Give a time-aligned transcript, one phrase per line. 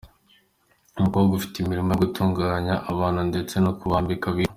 [0.97, 4.49] Umukobwa ufite imirimo yo gutunganya abantu ndetse no kubambika witwa.